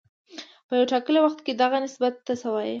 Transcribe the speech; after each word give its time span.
په 0.67 0.73
یو 0.77 0.89
ټاکلي 0.91 1.19
وخت 1.23 1.39
کې 1.45 1.53
دغه 1.61 1.77
نسبت 1.85 2.13
ته 2.25 2.33
څه 2.41 2.47
وايي 2.53 2.69